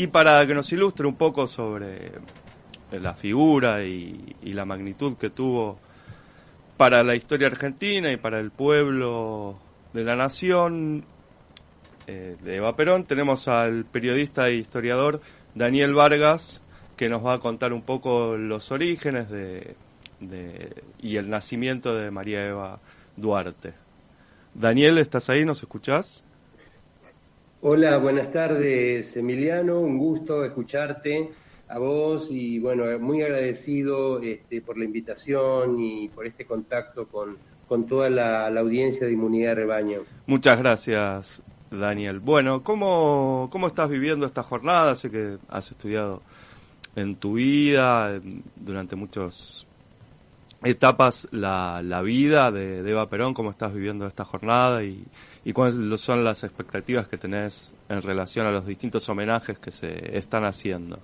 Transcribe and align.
Y 0.00 0.06
para 0.06 0.46
que 0.46 0.54
nos 0.54 0.72
ilustre 0.72 1.06
un 1.06 1.16
poco 1.16 1.46
sobre 1.46 2.12
la 2.90 3.12
figura 3.12 3.84
y, 3.84 4.34
la 4.44 4.64
magnitud 4.64 5.18
que 5.18 5.28
tuvo 5.28 5.78
para 6.78 7.02
la 7.04 7.14
historia 7.16 7.48
argentina 7.48 8.10
y 8.10 8.16
para 8.16 8.40
el 8.40 8.50
pueblo 8.50 9.58
de 9.92 10.02
la 10.02 10.16
nación 10.16 11.04
eh, 12.06 12.34
de 12.42 12.56
Eva 12.56 12.74
Perón, 12.76 13.04
tenemos 13.04 13.46
al 13.46 13.84
periodista 13.84 14.48
e 14.48 14.54
historiador 14.54 15.20
Daniel 15.54 15.92
Vargas, 15.92 16.62
que 16.96 17.10
nos 17.10 17.22
va 17.22 17.34
a 17.34 17.38
contar 17.38 17.74
un 17.74 17.82
poco 17.82 18.38
los 18.38 18.72
orígenes 18.72 19.28
de, 19.28 19.76
y 20.98 21.16
el 21.16 21.28
nacimiento 21.28 21.94
de 21.94 22.10
María 22.10 22.46
Eva 22.46 22.80
Duarte. 23.18 23.74
Daniel, 24.54 24.96
¿estás 24.96 25.28
ahí? 25.28 25.44
¿Nos 25.44 25.60
escuchás? 25.60 26.24
Hola, 27.62 27.98
buenas 27.98 28.32
tardes, 28.32 29.14
Emiliano. 29.18 29.80
Un 29.80 29.98
gusto 29.98 30.46
escucharte 30.46 31.30
a 31.68 31.78
vos 31.78 32.28
y 32.30 32.58
bueno, 32.58 32.98
muy 32.98 33.20
agradecido 33.20 34.18
este, 34.22 34.62
por 34.62 34.78
la 34.78 34.86
invitación 34.86 35.78
y 35.78 36.08
por 36.08 36.26
este 36.26 36.46
contacto 36.46 37.06
con, 37.06 37.36
con 37.68 37.86
toda 37.86 38.08
la, 38.08 38.46
audiencia 38.46 39.06
de 39.06 39.12
Inmunidad 39.12 39.50
de 39.50 39.54
Rebaño. 39.56 40.00
Muchas 40.26 40.58
gracias, 40.58 41.42
Daniel. 41.70 42.20
Bueno, 42.20 42.62
¿cómo, 42.62 43.50
¿cómo 43.52 43.66
estás 43.66 43.90
viviendo 43.90 44.24
esta 44.24 44.42
jornada? 44.42 44.96
Sé 44.96 45.10
que 45.10 45.36
has 45.50 45.70
estudiado 45.70 46.22
en 46.96 47.16
tu 47.16 47.34
vida 47.34 48.22
durante 48.56 48.96
muchas 48.96 49.66
etapas 50.62 51.28
la, 51.30 51.82
la 51.84 52.00
vida 52.00 52.50
de, 52.52 52.78
Eva 52.88 53.10
Perón, 53.10 53.34
cómo 53.34 53.50
estás 53.50 53.74
viviendo 53.74 54.06
esta 54.06 54.24
jornada 54.24 54.82
y, 54.82 55.04
y 55.44 55.52
cuáles 55.52 56.00
son 56.00 56.24
las 56.24 56.44
expectativas 56.44 57.08
que 57.08 57.16
tenés 57.16 57.72
en 57.88 58.02
relación 58.02 58.46
a 58.46 58.50
los 58.50 58.66
distintos 58.66 59.08
homenajes 59.08 59.58
que 59.58 59.70
se 59.70 60.16
están 60.16 60.44
haciendo. 60.44 60.98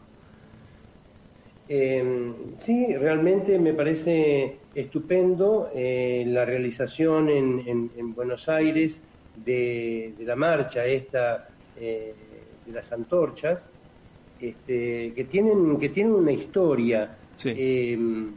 Eh, 1.69 2.33
sí, 2.59 2.95
realmente 2.95 3.59
me 3.59 3.75
parece 3.75 4.59
estupendo 4.75 5.71
eh, 5.75 6.25
la 6.27 6.45
realización 6.45 7.29
en, 7.29 7.91
en, 7.97 8.15
Buenos 8.15 8.49
Aires 8.49 9.01
de, 9.45 10.15
la 10.21 10.37
marcha 10.37 10.85
esta 10.85 11.49
eh, 11.79 12.15
de 12.65 12.73
las 12.73 12.93
antorchas, 12.93 13.69
este, 14.41 15.13
que, 15.15 15.25
tienen, 15.25 15.79
que 15.79 15.89
tienen 15.89 16.15
una 16.15 16.33
historia. 16.33 17.17
Em, 17.45 18.33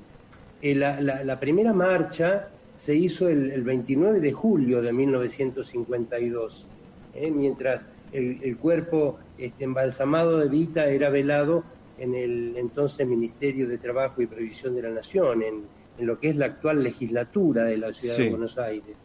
eh, 0.62 0.76
la, 0.76 1.00
la, 1.00 1.40
primera 1.40 1.72
marcha 1.72 2.50
se 2.80 2.96
hizo 2.96 3.28
el, 3.28 3.62
29 3.62 4.22
de 4.22 4.32
julio 4.32 4.82
de 4.82 4.94
1952, 4.94 6.66
¿eh? 7.14 7.30
mientras 7.30 7.86
el, 8.14 8.40
el, 8.42 8.56
cuerpo 8.56 9.20
este, 9.38 9.66
embalsamado 9.66 10.40
de 10.40 10.48
Vita 10.48 10.88
era 10.88 11.10
velado 11.10 11.66
en 11.98 12.16
el 12.16 12.56
entonces 12.56 13.06
Ministerio 13.06 13.68
de 13.68 13.80
Trabajo 13.80 14.22
y 14.22 14.28
Previsión 14.28 14.76
de 14.76 14.84
la 14.84 14.92
Nación, 14.92 15.44
en, 15.44 15.64
en 15.98 16.08
lo 16.08 16.22
que 16.22 16.30
es 16.30 16.38
la 16.38 16.46
actual 16.46 16.82
legislatura 16.82 17.66
de 17.66 17.78
la 17.78 17.92
Ciudad 17.92 18.16
de 18.16 18.30
Buenos 18.30 18.58
Aires. 18.58 18.96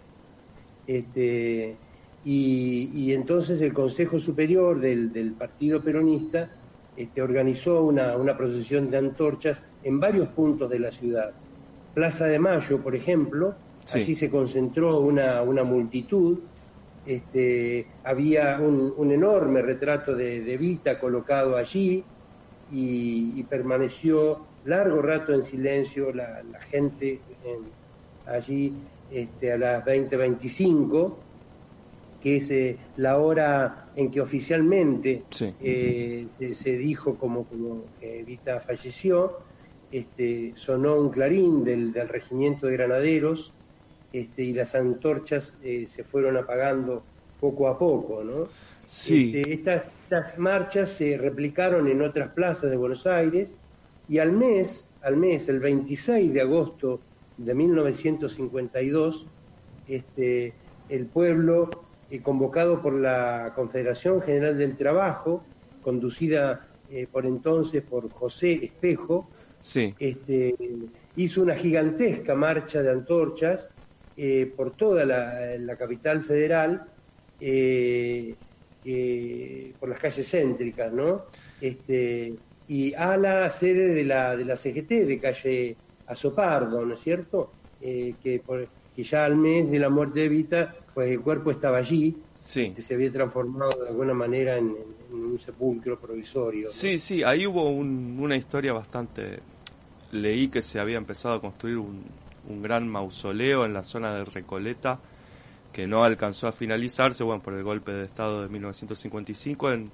Este, 0.87 1.75
y, 2.25 2.91
y, 2.95 3.13
entonces 3.13 3.61
el 3.61 3.73
Consejo 3.73 4.21
Superior 4.21 4.79
del, 4.79 5.13
del 5.13 5.33
Partido 5.33 5.83
Peronista 5.83 6.49
este, 6.97 7.21
organizó 7.21 7.83
una, 7.83 8.17
una, 8.17 8.37
procesión 8.37 8.89
de 8.89 8.99
antorchas 8.99 9.65
en 9.83 9.99
varios 9.99 10.29
puntos 10.29 10.71
de 10.71 10.79
la 10.79 10.93
ciudad. 10.93 11.33
Plaza 11.95 12.27
de 12.27 12.39
Mayo, 12.39 12.81
por 12.81 12.95
ejemplo, 12.95 13.55
allí 13.93 14.15
se 14.15 14.31
concentró 14.31 15.01
una, 15.01 15.43
una 15.43 15.65
multitud, 15.65 16.41
este, 17.07 17.87
había 18.03 18.59
un, 18.61 18.93
un, 18.97 19.13
enorme 19.13 19.61
retrato 19.63 20.15
de, 20.15 20.41
de 20.41 20.57
Vita 20.57 20.99
colocado 20.99 21.57
allí 21.57 22.03
y, 22.73 23.43
permaneció 23.45 24.41
largo 24.65 25.03
rato 25.03 25.35
en 25.35 25.45
silencio 25.45 26.13
la, 26.13 26.43
gente 26.71 27.21
allí 28.27 28.73
este, 29.13 29.53
a 29.53 29.59
las 29.59 29.85
20.25 29.85 31.15
que 32.23 32.37
es 32.37 32.51
eh, 32.51 32.79
la 32.97 33.19
hora 33.19 33.91
en 33.95 34.11
que 34.11 34.23
oficialmente 34.23 35.25
eh, 35.61 36.27
se, 36.53 36.79
dijo 36.79 37.17
como, 37.17 37.45
como 37.45 37.83
que 38.01 38.21
Evita 38.21 38.61
falleció, 38.61 39.41
este, 39.95 40.53
sonó 40.57 40.97
un 40.97 41.11
clarín 41.11 41.63
del, 41.63 41.95
regimiento 42.09 42.67
de 42.67 42.73
granaderos 42.73 43.53
este, 44.13 44.43
y 44.43 44.53
las 44.53 44.75
antorchas 44.75 45.57
eh, 45.63 45.87
se 45.89 46.03
fueron 46.03 46.37
apagando 46.37 47.05
poco 47.41 47.69
a 47.69 47.79
poco, 47.79 48.25
¿no? 48.25 48.49
Sí. 48.89 49.33
Este, 49.37 49.55
estas, 49.55 50.37
marchas 50.37 50.91
se 50.91 51.17
replicaron 51.17 51.87
en 51.87 52.03
otras 52.03 52.31
plazas 52.33 52.71
de 52.71 52.77
Buenos 52.77 53.07
Aires 53.07 53.57
y 54.09 54.19
al 54.19 54.33
mes, 54.33 54.91
al 55.01 55.17
mes, 55.17 55.49
el 55.49 55.61
26 55.61 56.35
de 56.35 56.41
agosto 56.41 56.99
de 57.37 57.55
1952, 57.55 59.27
este, 59.87 60.55
el 60.89 61.07
pueblo 61.07 61.71
eh, 62.11 62.21
convocado 62.21 62.83
por 62.83 62.95
la 62.95 63.53
Confederación 63.55 64.21
General 64.23 64.59
del 64.59 64.77
Trabajo, 64.77 65.45
conducida 65.83 66.67
eh, 66.91 67.07
por 67.11 67.27
entonces 67.27 67.81
por 67.81 68.11
José 68.11 68.65
Espejo, 68.65 69.29
este, 69.99 70.55
hizo 71.17 71.43
una 71.43 71.57
gigantesca 71.57 72.35
marcha 72.35 72.83
de 72.83 72.91
antorchas 72.91 73.69
eh, 74.17 74.53
por 74.57 74.77
toda 74.77 75.05
la, 75.05 75.77
capital 75.77 76.23
federal, 76.23 76.85
por 79.81 79.89
las 79.89 79.99
calles 79.99 80.31
céntricas, 80.31 80.93
¿no? 80.93 81.25
Este, 81.61 82.35
y 82.69 82.95
a 82.95 83.17
la 83.17 83.51
sede 83.51 83.89
de 83.95 84.05
la, 84.05 84.37
de 84.37 84.45
la 84.45 84.57
CGT, 84.57 84.89
de 85.07 85.19
calle 85.21 85.77
Azopardo, 86.07 86.85
¿no 86.85 86.95
es 86.95 87.01
cierto? 87.01 87.51
que, 87.81 88.15
que 88.95 89.03
ya 89.03 89.25
al 89.25 89.37
mes 89.37 89.71
de 89.71 89.79
la 89.79 89.91
muerte 89.91 90.21
de 90.21 90.27
Evita 90.27 90.75
pues 90.95 91.11
el 91.11 91.21
cuerpo 91.21 91.51
estaba 91.51 91.79
allí, 91.79 92.17
sí. 92.41 92.63
Este, 92.67 92.83
se 92.83 92.95
había 92.95 93.11
transformado 93.11 93.83
de 93.83 93.89
alguna 93.89 94.15
manera 94.15 94.57
en, 94.57 94.77
un 95.11 95.39
sepulcro 95.39 95.99
provisorio. 95.99 96.69
Sí, 96.71 96.99
sí, 96.99 97.23
ahí 97.23 97.47
hubo 97.47 97.69
una 97.69 98.37
historia 98.37 98.73
bastante... 98.73 99.41
Leí 100.15 100.49
que 100.49 100.63
se 100.63 100.81
había 100.81 100.97
empezado 100.97 101.35
a 101.35 101.41
construir 101.41 101.79
un, 101.79 102.05
gran 102.63 102.87
mausoleo 102.89 103.65
en 103.65 103.73
la 103.73 103.85
zona 103.85 104.15
de 104.15 104.25
Recoleta 104.25 105.01
que 105.73 105.87
no 105.87 106.05
alcanzó 106.05 106.47
a 106.47 106.53
finalizarse, 106.53 107.25
bueno, 107.25 107.43
por 107.43 107.55
el 107.55 107.65
golpe 107.65 107.91
de 107.91 108.05
Estado 108.05 108.43
de 108.43 108.49
1955, 108.49 109.73
en 109.73 109.91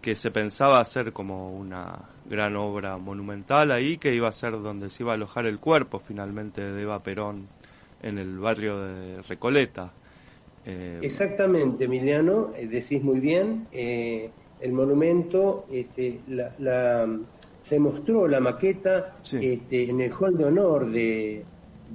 que 0.00 0.14
se 0.14 0.30
pensaba 0.30 0.78
hacer 0.78 1.12
como 1.12 1.52
una 1.52 1.98
gran 2.28 2.56
obra 2.56 2.96
monumental 2.96 3.72
ahí, 3.72 3.98
que 3.98 4.14
iba 4.14 4.28
a 4.28 4.32
ser 4.32 4.52
donde 4.52 4.88
se 4.88 5.02
iba 5.02 5.12
a 5.12 5.14
alojar 5.16 5.46
el 5.46 5.58
cuerpo 5.58 5.98
finalmente 5.98 6.62
de 6.62 6.82
Eva 6.82 7.02
Perón 7.02 7.48
en 8.02 8.18
el 8.18 8.38
barrio 8.38 8.78
de 8.78 9.22
Recoleta. 9.22 9.92
Eh, 10.64 11.00
Exactamente, 11.02 11.84
Emiliano, 11.84 12.52
eh, 12.56 12.66
decís 12.66 13.02
muy 13.02 13.20
bien. 13.20 13.66
Eh, 13.72 14.30
el 14.60 14.72
monumento, 14.72 15.66
este, 15.72 16.20
la, 16.28 17.06
se 17.70 17.78
mostró 17.78 18.26
la 18.26 18.40
maqueta 18.40 19.14
este, 19.22 19.88
en 19.88 20.00
el 20.00 20.10
hall 20.12 20.36
de 20.36 20.44
honor 20.44 20.90
de, 20.90 21.44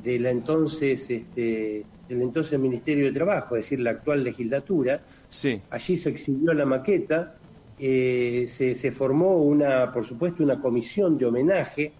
de 0.01 0.19
la 0.19 0.29
entonces, 0.29 1.09
este, 1.09 1.83
del 2.07 2.21
entonces 2.21 2.57
Ministerio 2.57 3.03
de 3.03 3.11
Trabajo, 3.11 3.57
es 3.57 3.65
decir, 3.65 3.81
la 3.81 3.91
actual 3.91 4.23
legislatura. 4.23 5.01
Sí. 5.27 5.61
Allí 5.69 5.97
se 5.97 6.11
exhibió 6.11 6.53
la 6.53 6.65
maqueta, 6.65 7.35
se, 7.77 8.47
se, 8.73 8.91
formó 8.93 9.35
una, 9.35 9.91
por 9.91 10.05
supuesto, 10.05 10.43
una 10.43 10.61
comisión 10.61 11.17
de 11.17 11.25
homenaje 11.25 11.91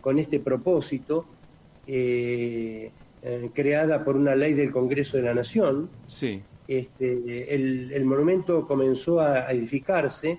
con 0.00 0.20
este 0.20 0.38
propósito. 0.38 1.26
Eh, 1.88 2.92
creada 3.54 4.04
por 4.04 4.14
una 4.14 4.36
ley 4.36 4.54
del 4.54 4.70
Congreso 4.70 5.16
de 5.16 5.24
la 5.24 5.34
Nación. 5.34 5.88
Sí. 6.06 6.40
Este, 6.68 7.52
el, 7.52 8.04
monumento 8.04 8.68
comenzó 8.68 9.18
a, 9.18 9.50
edificarse 9.50 10.38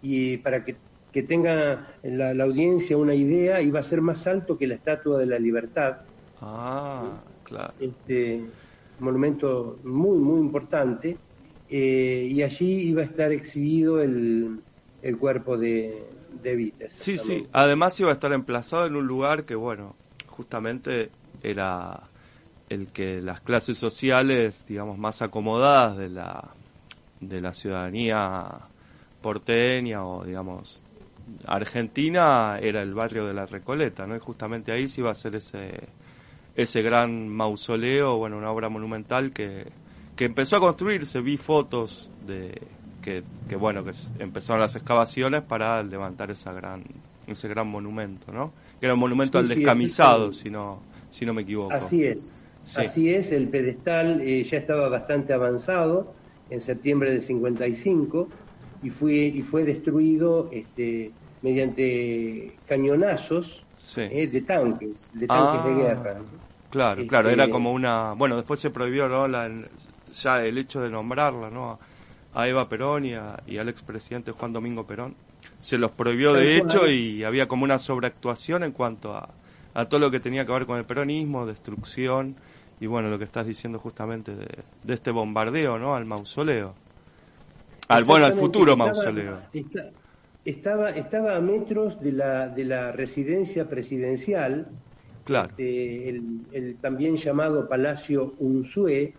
y 0.00 0.38
para 0.38 0.64
que, 0.64 0.76
tenga 1.22 1.94
la, 2.02 2.30
audiencia 2.42 2.96
una 2.96 3.14
idea, 3.14 3.62
iba 3.62 3.80
a 3.80 3.82
ser 3.82 4.00
más 4.00 4.26
alto 4.26 4.58
que 4.58 4.66
la 4.66 4.74
Estatua 4.74 5.18
de 5.18 5.26
la 5.26 5.38
Libertad. 5.38 5.98
Ah, 6.40 7.20
claro. 7.44 7.72
Este, 7.78 8.42
monumento 8.98 9.78
muy, 9.84 10.18
muy 10.18 10.40
importante. 10.40 11.16
Eh, 11.70 12.28
y 12.30 12.42
allí 12.42 12.88
iba 12.88 13.02
a 13.02 13.04
estar 13.04 13.32
exhibido 13.32 14.02
el, 14.02 14.60
el 15.02 15.18
cuerpo 15.18 15.56
de, 15.56 16.04
de 16.42 16.54
Vita. 16.54 16.86
Sí, 16.88 17.18
sí. 17.18 17.46
Además 17.52 17.98
iba 18.00 18.10
a 18.10 18.12
estar 18.12 18.32
emplazado 18.32 18.86
en 18.86 18.96
un 18.96 19.06
lugar 19.06 19.44
que, 19.44 19.54
bueno, 19.54 19.96
justamente 20.26 21.10
era 21.42 22.00
el 22.68 22.88
que 22.88 23.20
las 23.20 23.40
clases 23.40 23.78
sociales, 23.78 24.64
digamos, 24.68 24.98
más 24.98 25.22
acomodadas 25.22 25.96
de 25.96 26.08
la, 26.10 26.50
de 27.20 27.40
la 27.40 27.54
ciudadanía 27.54 28.50
porteña 29.20 30.06
o, 30.06 30.24
digamos, 30.24 30.83
argentina, 31.46 32.58
era 32.60 32.82
el 32.82 32.94
barrio 32.94 33.26
de 33.26 33.34
la 33.34 33.46
Recoleta, 33.46 34.06
¿no? 34.06 34.16
Y 34.16 34.18
justamente 34.18 34.72
ahí 34.72 34.88
se 34.88 35.00
iba 35.00 35.10
a 35.10 35.12
hacer 35.12 35.34
ese, 35.34 35.88
ese 36.56 36.82
gran 36.82 37.28
mausoleo, 37.28 38.16
bueno, 38.16 38.38
una 38.38 38.50
obra 38.50 38.68
monumental 38.68 39.32
que, 39.32 39.66
que 40.16 40.24
empezó 40.24 40.56
a 40.56 40.60
construirse, 40.60 41.20
vi 41.20 41.36
fotos 41.36 42.10
de 42.26 42.60
que, 43.02 43.22
que 43.48 43.56
bueno, 43.56 43.84
que 43.84 43.92
empezaron 44.18 44.60
las 44.60 44.74
excavaciones 44.76 45.42
para 45.42 45.82
levantar 45.82 46.30
esa 46.30 46.52
gran, 46.52 46.84
ese 47.26 47.48
gran 47.48 47.68
monumento, 47.68 48.32
¿no? 48.32 48.52
Que 48.80 48.86
era 48.86 48.94
un 48.94 49.00
monumento 49.00 49.38
al 49.38 49.48
descamisado, 49.48 50.32
si 50.32 50.50
no, 50.50 50.80
si 51.10 51.26
no 51.26 51.34
me 51.34 51.42
equivoco. 51.42 51.74
Así 51.74 52.04
es, 52.04 52.34
así 52.76 53.12
es, 53.12 53.32
el 53.32 53.48
pedestal 53.48 54.20
eh, 54.22 54.42
ya 54.44 54.58
estaba 54.58 54.88
bastante 54.88 55.32
avanzado 55.32 56.14
en 56.50 56.60
septiembre 56.60 57.10
del 57.10 57.22
55 57.22 58.28
y 58.84 58.90
fue, 58.90 59.12
y 59.12 59.42
fue 59.42 59.64
destruido 59.64 60.48
este, 60.52 61.10
mediante 61.42 62.54
cañonazos 62.68 63.64
eh, 63.96 64.28
de 64.28 64.40
tanques, 64.42 65.10
de 65.12 65.26
tanques 65.26 65.64
de 65.64 65.70
ah, 65.70 65.76
guerra. 65.76 66.16
Claro, 66.70 67.06
claro, 67.06 67.30
era 67.30 67.44
este, 67.44 67.52
como 67.52 67.72
una... 67.72 68.12
Bueno, 68.12 68.36
después 68.36 68.60
se 68.60 68.70
prohibió 68.70 69.08
¿no? 69.08 69.26
La, 69.26 69.50
ya 70.12 70.44
el 70.44 70.58
hecho 70.58 70.80
de 70.80 70.90
nombrarla, 70.90 71.50
¿no? 71.50 71.78
A 72.34 72.48
Eva 72.48 72.68
Perón 72.68 73.04
y, 73.06 73.14
y 73.46 73.58
al 73.58 73.68
expresidente 73.68 74.32
Juan 74.32 74.52
Domingo 74.52 74.86
Perón. 74.86 75.14
Se 75.60 75.78
los 75.78 75.90
prohibió 75.92 76.32
de 76.32 76.58
hecho 76.58 76.88
y 76.88 77.24
había 77.24 77.48
como 77.48 77.64
una 77.64 77.78
sobreactuación 77.78 78.64
en 78.64 78.72
cuanto 78.72 79.16
a, 79.16 79.28
a 79.74 79.86
todo 79.86 80.00
lo 80.00 80.10
que 80.10 80.20
tenía 80.20 80.44
que 80.46 80.52
ver 80.52 80.66
con 80.66 80.78
el 80.78 80.84
peronismo, 80.84 81.46
destrucción 81.46 82.36
y 82.80 82.86
bueno, 82.86 83.08
lo 83.08 83.18
que 83.18 83.24
estás 83.24 83.46
diciendo 83.46 83.78
justamente 83.78 84.34
de, 84.34 84.94
este 84.94 85.10
bombardeo, 85.10 85.78
¿no? 85.78 85.94
Al 85.94 86.04
mausoleo. 86.04 86.74
Al, 87.88 88.04
bueno, 88.04 88.26
al 88.26 88.34
futuro 88.34 88.76
mausoleo. 88.76 89.38
estaba, 90.44 90.90
estaba 90.90 91.36
a 91.36 91.40
metros 91.40 92.00
de 92.00 92.12
la, 92.12 92.48
de 92.48 92.64
la 92.64 92.92
residencia 92.92 93.68
presidencial, 93.68 94.66
claro. 95.24 95.50
Este, 95.50 96.08
el, 96.08 96.76
también 96.80 97.16
llamado 97.16 97.68
Palacio 97.68 98.34
Unzué, 98.38 99.12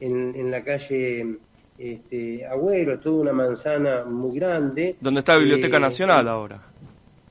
en, 0.00 0.34
en 0.36 0.50
la 0.50 0.62
calle 0.62 1.38
este, 1.78 2.44
Agüero, 2.46 2.98
toda 2.98 3.22
una 3.22 3.32
manzana 3.32 4.04
muy 4.04 4.38
grande. 4.38 4.96
¿Dónde 5.00 5.20
está 5.20 5.34
la 5.34 5.40
Biblioteca 5.40 5.76
eh, 5.76 5.80
Nacional 5.80 6.28
ahora? 6.28 6.60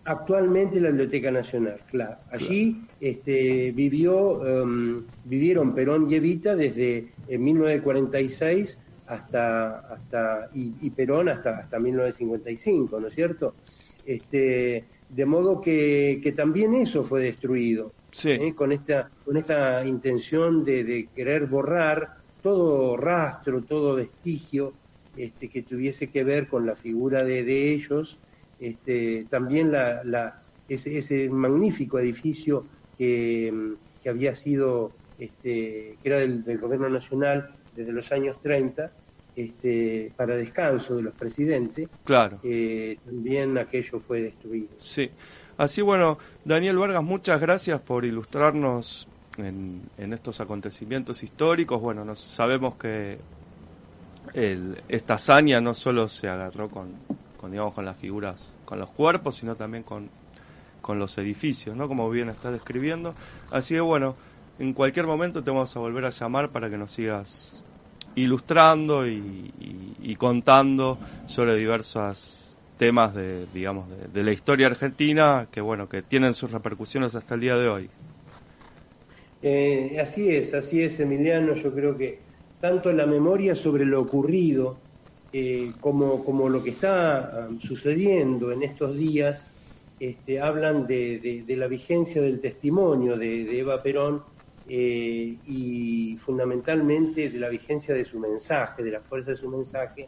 Actualmente 0.06 0.80
la 0.80 0.90
Biblioteca 0.90 1.32
Nacional, 1.32 1.80
claro. 1.90 2.16
Allí 2.32 2.82
este, 3.02 3.72
vivió, 3.74 4.64
em, 4.64 5.04
vivieron 5.26 5.76
Perón 5.76 6.10
y 6.10 6.16
Evita 6.16 6.56
desde 6.56 7.10
1946 7.28 8.80
hasta, 9.08 9.80
hasta 9.80 10.50
y, 10.54 10.90
Perón 10.92 11.30
hasta, 11.30 11.60
hasta 11.60 11.80
1955, 11.80 13.00
¿no 13.00 13.08
es 13.08 13.16
cierto? 13.16 13.54
Este, 14.06 14.86
de 15.10 15.26
modo 15.26 15.62
que, 15.62 16.20
que 16.22 16.32
también 16.32 16.74
eso 16.76 17.04
fue 17.04 17.22
destruido, 17.22 17.94
¿eh? 18.24 18.54
con, 18.56 18.72
esta, 18.72 19.10
con 19.26 19.38
esta 19.38 19.86
intención 19.86 20.64
de, 20.64 20.84
de, 20.84 21.10
querer 21.16 21.46
borrar 21.48 22.18
todo 22.42 22.98
rastro, 22.98 23.62
todo 23.62 23.96
vestigio 23.96 24.74
este, 25.16 25.50
que 25.50 25.64
tuviese 25.64 26.08
que 26.08 26.24
ver 26.24 26.48
con 26.48 26.66
la 26.66 26.76
figura 26.76 27.24
de, 27.24 27.44
de 27.44 27.74
ellos 27.74 28.20
este, 28.60 29.26
también 29.30 29.72
la, 29.72 30.42
ese, 30.68 31.30
magnífico 31.30 32.00
edificio 32.00 32.66
que, 32.98 33.76
había 34.08 34.36
sido, 34.36 34.92
este, 35.20 35.98
que 36.02 36.10
era 36.10 36.20
del, 36.20 36.58
gobierno 36.60 36.90
nacional 36.90 37.50
desde 37.78 37.92
los 37.92 38.12
años 38.12 38.42
30, 38.42 38.92
este, 39.36 40.12
para 40.18 40.36
descanso 40.36 40.96
de 40.96 41.04
los 41.04 41.14
presidentes, 41.14 41.88
claro. 42.04 42.40
Eh, 42.44 42.98
también 43.06 43.56
aquello 43.60 44.00
fue 44.00 44.22
destruido. 44.24 44.70
Sí, 44.80 45.12
así 45.58 45.84
bueno, 45.84 46.18
Daniel 46.44 46.78
Vargas, 46.78 47.04
muchas 47.04 47.40
gracias 47.40 47.80
por 47.80 48.04
ilustrarnos 48.04 49.08
en, 49.38 49.90
estos 50.12 50.42
acontecimientos 50.42 51.22
históricos. 51.22 51.80
Bueno, 51.80 52.04
nos, 52.04 52.20
sabemos 52.20 52.76
que 52.78 53.20
esta 54.34 55.14
hazaña 55.14 55.62
no 55.62 55.76
solo 55.76 56.08
se 56.08 56.28
agarró 56.28 56.70
con, 56.70 56.94
con 57.40 57.52
digamos 57.52 57.76
con 57.76 57.86
las 57.86 57.96
figuras, 57.96 58.56
con 58.66 58.80
los 58.80 58.90
cuerpos, 58.90 59.36
sino 59.36 59.56
también 59.56 59.84
con, 59.84 60.10
con 60.82 60.98
los 60.98 61.16
edificios, 61.20 61.78
¿no? 61.78 61.88
Como 61.88 62.10
bien 62.10 62.30
estás 62.30 62.54
describiendo. 62.54 63.14
Así 63.52 63.76
que 63.76 63.82
bueno, 63.82 64.16
en 64.58 64.74
cualquier 64.74 65.06
momento 65.06 65.44
te 65.44 65.52
vamos 65.52 65.76
a 65.76 65.80
volver 65.80 66.06
a 66.06 66.10
llamar 66.10 66.50
para 66.50 66.72
que 66.72 66.78
nos 66.78 66.92
sigas 66.92 67.64
ilustrando 68.18 69.08
y, 69.08 70.16
contando 70.18 70.98
sobre 71.28 71.56
diversos 71.56 72.58
temas 72.78 73.14
de, 73.14 73.46
digamos, 73.54 73.86
de, 74.14 74.24
la 74.24 74.32
historia 74.32 74.68
argentina 74.68 75.48
que 75.52 75.62
bueno, 75.62 75.88
que 75.88 76.02
tienen 76.02 76.34
sus 76.34 76.52
repercusiones 76.52 77.14
hasta 77.14 77.36
el 77.36 77.42
día 77.42 77.56
de 77.56 77.70
hoy. 77.70 77.90
Eh, 79.44 79.98
así 80.02 80.30
es, 80.30 80.54
así 80.54 80.82
es, 80.82 81.00
Emiliano. 81.00 81.54
Yo 81.54 81.72
creo 81.74 81.96
que 81.96 82.20
tanto 82.60 82.92
la 82.92 83.06
memoria 83.06 83.56
sobre 83.56 83.86
lo 83.86 84.02
ocurrido 84.02 84.78
eh, 85.34 85.74
como, 85.80 86.24
como, 86.24 86.50
lo 86.50 86.64
que 86.64 86.72
está 86.72 87.48
um, 87.50 87.60
sucediendo 87.60 88.52
en 88.52 88.64
estos 88.64 88.98
días, 88.98 89.52
este, 90.00 90.40
hablan 90.40 90.88
de, 90.88 91.44
la 91.48 91.68
vigencia 91.68 92.22
del 92.22 92.40
testimonio 92.40 93.18
de, 93.18 93.60
Eva 93.60 93.84
Perón 93.84 94.24
eh, 94.70 95.38
y 95.46 96.18
fundamentalmente 96.18 97.30
de 97.30 97.40
la 97.40 97.50
vigencia 97.50 97.94
de 97.94 98.04
su 98.04 98.20
mensaje, 98.20 98.84
de 98.84 98.92
la 98.92 99.02
fuerza 99.02 99.32
de 99.32 99.38
su 99.38 99.50
mensaje, 99.50 100.08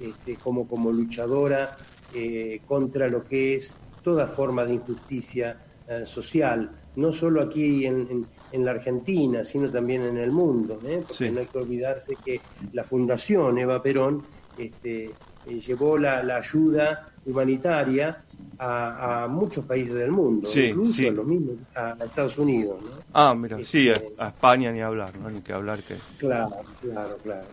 este, 0.00 0.36
como, 0.36 0.66
como 0.66 0.90
luchadora 0.90 1.76
eh, 2.14 2.60
contra 2.66 3.08
lo 3.08 3.24
que 3.24 3.54
es 3.54 3.74
toda 4.02 4.26
forma 4.26 4.64
de 4.64 4.74
injusticia 4.74 5.56
social, 6.04 6.70
no 6.96 7.12
solo 7.12 7.42
aquí 7.42 7.84
en, 7.84 8.26
en, 8.50 8.64
la 8.64 8.70
Argentina, 8.70 9.44
sino 9.44 9.70
también 9.70 10.02
en 10.02 10.16
el 10.16 10.30
mundo, 10.30 10.80
porque 10.80 11.30
no 11.30 11.40
hay 11.40 11.46
que 11.46 11.58
olvidarse 11.58 12.16
que 12.24 12.40
la 12.72 12.82
Fundación 12.82 13.58
Eva 13.58 13.82
Perón 13.82 14.24
este, 14.56 15.10
eh, 15.46 15.60
llevó 15.60 15.98
la, 15.98 16.18
ayuda 16.36 17.08
humanitaria 17.24 18.24
a, 18.62 19.26
muchos 19.28 19.64
países 19.64 19.94
del 19.94 20.10
mundo, 20.10 20.48
incluso 20.54 21.02
a, 21.74 21.96
Estados 22.04 22.38
Unidos. 22.38 22.78
Ah, 23.12 23.34
mira, 23.34 23.58
sí, 23.64 23.88
este, 23.88 24.12
a, 24.18 24.28
España 24.28 24.70
ni 24.72 24.80
hablar, 24.80 25.16
¿no? 25.18 25.30
Ni 25.30 25.40
que 25.40 25.52
hablar 25.52 25.80
que... 25.82 25.96
Claro, 26.18 26.50
claro, 26.80 27.18
claro. 27.22 27.46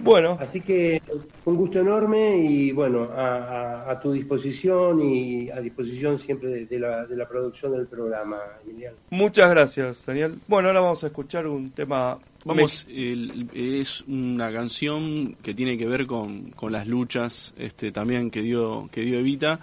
Bueno. 0.00 0.36
Así 0.38 0.60
que 0.60 1.00
un 1.46 1.56
gusto 1.56 1.80
enorme 1.80 2.36
y 2.38 2.70
bueno, 2.72 3.08
a, 3.14 3.98
tu 4.02 4.12
disposición 4.12 5.00
y 5.00 5.50
a 5.50 5.60
disposición 5.60 6.18
siempre 6.18 6.66
de, 6.66 6.78
la, 6.78 7.06
de 7.06 7.16
la 7.16 7.26
producción 7.26 7.72
del 7.72 7.86
programa, 7.86 8.38
Emiliano. 8.64 8.96
Muchas 9.10 9.48
gracias, 9.48 10.04
Daniel. 10.04 10.38
Bueno, 10.46 10.68
ahora 10.68 10.80
vamos 10.80 11.02
a 11.04 11.06
escuchar 11.06 11.46
un 11.46 11.70
tema 11.70 12.18
Vamos, 12.46 12.86
es 12.88 14.02
una 14.02 14.52
canción 14.52 15.34
que 15.42 15.52
tiene 15.52 15.76
que 15.76 15.84
ver 15.84 16.06
con, 16.06 16.50
con 16.50 16.70
las 16.70 16.86
luchas 16.86 17.52
este, 17.58 17.90
también 17.90 18.30
que 18.30 18.40
dio, 18.40 18.88
que 18.92 19.00
dio 19.00 19.18
Evita. 19.18 19.58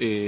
Eh, 0.00 0.24